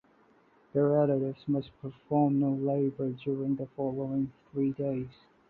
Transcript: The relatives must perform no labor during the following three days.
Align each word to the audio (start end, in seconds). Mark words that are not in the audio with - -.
The 0.73 0.81
relatives 0.83 1.47
must 1.47 1.79
perform 1.79 2.39
no 2.39 2.49
labor 2.53 3.11
during 3.23 3.55
the 3.57 3.67
following 3.75 4.31
three 4.51 4.71
days. 4.71 5.09